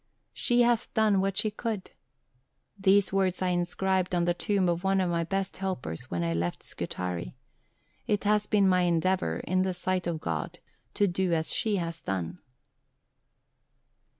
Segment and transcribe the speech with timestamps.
[0.33, 1.91] 'She hath done what she could.'
[2.75, 6.33] These words I inscribed on the tomb of one of my best helpers when I
[6.33, 7.35] left Scutari.
[8.07, 10.57] It has been my endeavour, in the sight of God,
[10.95, 12.39] to do as she has done."